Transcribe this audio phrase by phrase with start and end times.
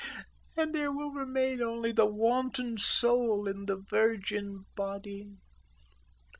[0.57, 5.29] And there will remain only the wanton soul in the virgin body."